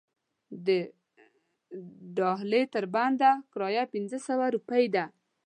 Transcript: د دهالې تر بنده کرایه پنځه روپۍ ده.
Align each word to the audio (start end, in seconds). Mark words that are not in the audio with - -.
د 0.65 0.67
دهالې 2.17 2.63
تر 2.73 2.85
بنده 2.95 3.31
کرایه 3.53 3.83
پنځه 3.93 4.17
روپۍ 4.55 4.85
ده. 4.95 5.05